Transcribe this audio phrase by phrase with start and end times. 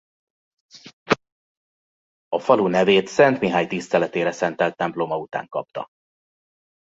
[2.27, 5.87] A falu nevét Szent Mihály tiszteletére szentelt temploma után kapta.